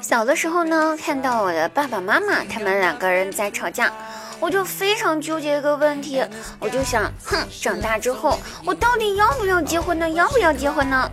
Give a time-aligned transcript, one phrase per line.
[0.00, 3.92] 小的时候呢，看到我的爸爸妈妈他们两个人在吵架。
[4.40, 6.20] 我就非常纠结一个问题，
[6.58, 10.10] 我就想，哼，长大之后我到底要不要结婚呢？
[10.10, 11.08] 要不要结婚呢？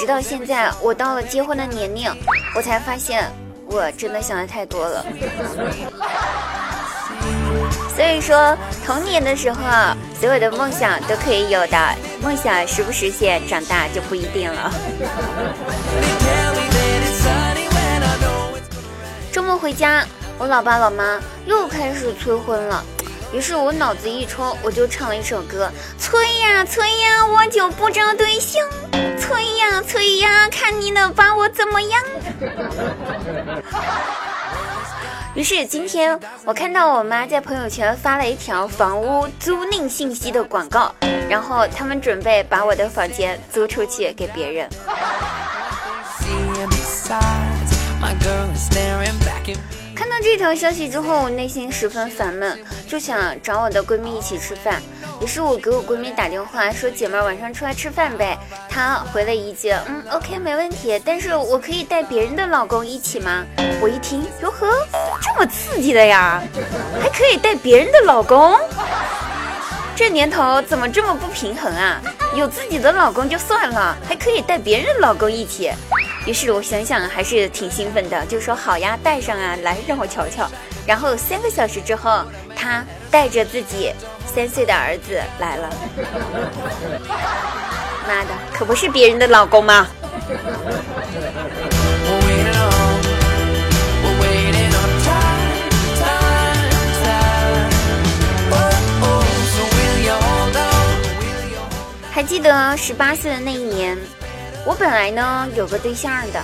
[0.00, 2.10] 直到现在，我到了结婚的年龄，
[2.56, 3.30] 我才发现
[3.66, 5.06] 我真的想的太多了。
[8.02, 9.62] 所以说，童年的时候，
[10.20, 11.78] 所有的梦想都可以有的，
[12.20, 14.72] 梦想实不实现，长大就不一定了。
[19.30, 20.04] 周末回家。
[20.36, 22.82] 我老爸老妈又开始催婚了，
[23.32, 28.60] 于是我脑子一抽，我就唱了一首歌：催呀催呀，我就不找对象；
[29.16, 32.02] 催呀催呀，看你能把我怎么样。
[35.34, 40.94] 于是今天我看到我妈在朋友圈发了一条房屋租赁信息的广告，
[41.26, 44.68] 然后他们准备把我的房间租出去给别人。
[49.94, 54.82] 看到这条消息之后，我内心十分烦闷，就想找我的闺蜜一起吃饭。
[55.22, 58.36] 于是我给我闺蜜打电话说：“姐妹儿，晚上出来吃饭呗。”
[58.68, 61.00] 她回了一句：“嗯，OK，没问题。
[61.04, 63.44] 但是我可以带别人的老公一起吗？”
[63.80, 64.66] 我一听，哟呵，
[65.22, 66.42] 这么刺激的呀，
[67.00, 68.58] 还可以带别人的老公？
[69.94, 72.00] 这年头怎么这么不平衡啊？
[72.34, 75.70] 有自己的老公就算了，还可以带别人老公一起。
[76.26, 80.48] 于是我想想还是挺兴奋的，就说好呀，带上啊，来让我瞧瞧。
[80.84, 82.24] 然后三个小时之后，
[82.56, 83.92] 他带着自己
[84.26, 85.70] 三岁的儿子来了。
[88.08, 89.86] 妈的，可不是别人的老公吗？
[102.12, 103.96] 还记得十八岁的那一年。
[104.66, 106.42] 我本来呢有个对象的，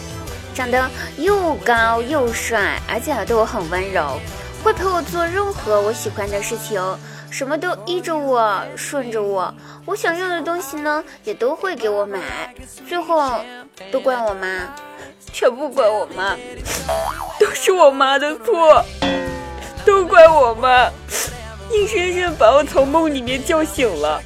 [0.55, 4.19] 长得又高又帅，而且还对我很温柔，
[4.65, 6.83] 会陪我做任何我喜欢的事情，
[7.31, 9.55] 什么都依着我，顺着我，
[9.85, 12.19] 我想要的东西呢也都会给我买。
[12.89, 13.35] 最后
[13.93, 14.75] 都怪我妈，
[15.35, 16.35] 全部怪我妈，
[17.39, 18.83] 都是我妈的错，
[19.85, 20.91] 都怪我妈，
[21.73, 24.23] 硬生生把我从梦里面叫醒了。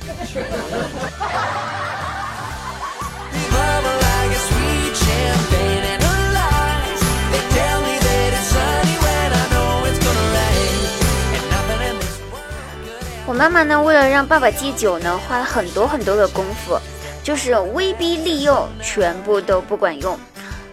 [13.24, 16.78] 我妈妈呢，为了让爸爸戒酒呢，花了很多很多的功夫，
[17.22, 20.18] 就是威逼利诱，全部都不管用。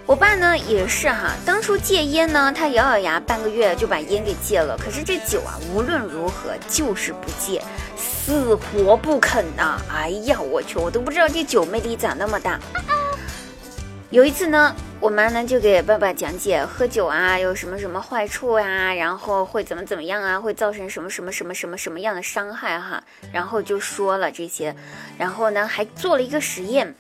[0.09, 4.75] 我爸呢也是哈，当初戒烟呢，他咬咬牙，半个月就把烟给戒了。
[4.75, 7.64] 可是这酒啊，无论如何就是不戒，
[7.96, 9.80] 死活不肯呐。
[9.88, 12.59] 哎呀，我去，我都不知道这酒魅力咋那么大。
[14.09, 24.75] 有一次呢，我妈呢就给爸爸讲解喝酒啊有什么什么坏处啊，然后会怎么怎么样啊，会造成什么什么什么什么什么样的伤害哈，然后就说了这些，
[25.19, 26.96] 然后呢还做了一个实验，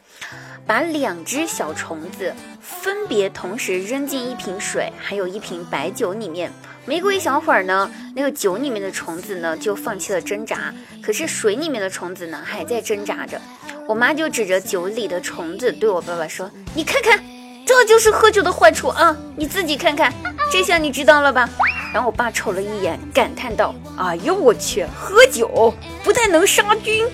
[0.69, 2.31] 把两只小虫子
[2.61, 6.51] 分别同时扔进一瓶水还有一瓶白酒里面，
[6.85, 10.71] 没过一小会儿呢，那个酒里面的虫子呢就放弃了挣扎，
[11.01, 13.41] 可是水里面的虫子呢还在挣扎着。
[13.87, 17.19] 我妈就指着酒里的虫子对我爸爸说：“你看看，
[17.65, 19.17] 这就是喝酒的坏处啊！
[19.35, 20.13] 你自己看看，
[20.51, 21.49] 这下你知道了吧？”
[21.91, 27.07] 然后我爸瞅了一眼，感叹道：“哎呦我去，喝酒不但能杀菌，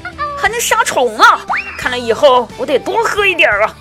[0.45, 1.41] 还能杀虫啊！
[1.75, 3.73] 看来以后我得多喝一点啊。”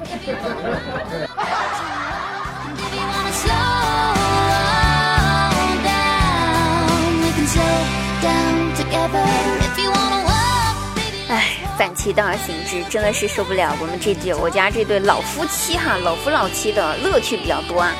[11.77, 17.93] 反其道而行之，真的是受不了我们这对我家这对老夫妻哈，老夫老妻的乐趣比较多啊。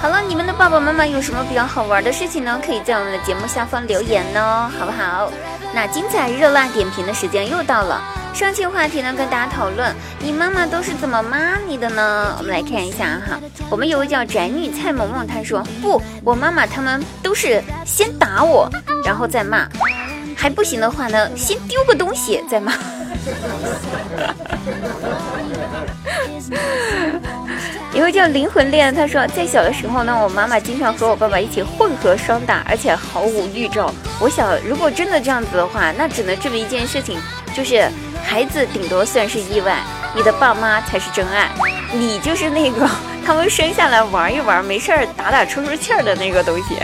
[0.00, 2.60] 好了，你们的爸爸妈妈有什么比较好玩的事情呢？
[2.64, 5.32] 可以在我们的节目下方留言呢，好不好？
[5.74, 8.00] 那精彩热辣点评的时间又到了，
[8.32, 12.36] 上期话题呢跟大家讨论，你妈妈都是怎么骂你的呢？
[12.38, 18.70] 我们来看一下哈，我们有位叫宅女蔡萌萌，她说不，我妈妈他们都是先打我，
[19.04, 19.68] 然后再骂，
[20.36, 22.72] 还不行的话呢，先丢个东西再骂。
[27.92, 33.92] 一位叫灵魂恋，他说在小的时候呢，我妈妈经常和我爸爸一起混合双打，而且毫无预兆。
[34.20, 37.18] 我想，如果真的这样子的话，那只能证明一件事情，
[37.54, 37.88] 就是
[38.24, 39.78] 孩子顶多算是意外，
[40.14, 41.50] 你的爸妈才是真爱，
[41.92, 42.88] 你就是那个
[43.26, 46.76] 他们生下来玩一玩，没事儿打打出出气儿的那个东西。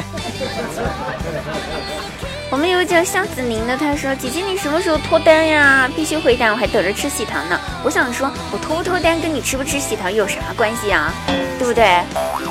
[2.50, 5.88] 我们有个叫向子宁的，他说：“姐姐，你什么时候脱单呀？
[5.94, 11.14] 必须回答，我还等着吃喜糖呢。”我想说，我脱不脱单跟你吃不吃喜糖有啥关系啊？
[11.60, 12.02] 对不对？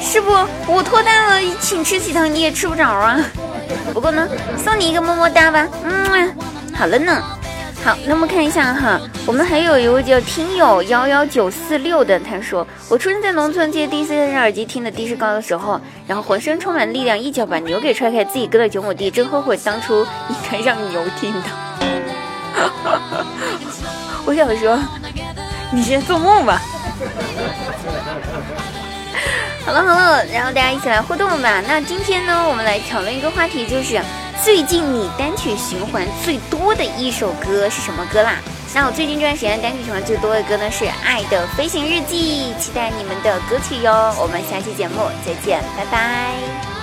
[0.02, 0.32] 是不？
[0.68, 3.20] 我脱单了，请吃喜糖你也吃不着啊。
[3.94, 4.28] 不过呢，
[4.58, 5.68] 送你一个么么哒吧。
[5.84, 6.36] 嗯，
[6.76, 7.24] 好了呢。
[7.82, 21.40] 好，那么看一下哈，我们还有一位叫听友幺幺九四六的，他说我出生在农村，借第四台耳机听的的士高的时候，然后浑身充满力量，一脚把牛给踹开，自己割了九亩地，真后悔当初应该让牛听的。
[24.26, 24.78] 我想说，
[25.72, 26.62] 你先做梦吧。
[29.70, 31.62] 好了好了，然后大家一起来互动吧。
[31.68, 34.02] 那今天呢，我们来讨论一个话题，就是。
[34.42, 38.38] 最近你单曲循环最多的一首歌是什么歌啦？
[38.74, 44.16] 那我最近这段时间单曲循环最多的歌呢是《爱的飞行日记》，期待你们的歌曲哟。
[44.18, 44.96] 我们下期节目
[45.26, 46.79] 再见，拜拜。